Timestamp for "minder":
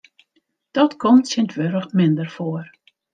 1.97-2.29